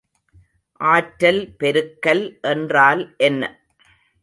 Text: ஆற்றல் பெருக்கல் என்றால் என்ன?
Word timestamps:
ஆற்றல் 0.79 1.41
பெருக்கல் 1.59 2.23
என்றால் 2.41 3.03
என்ன? 3.19 3.41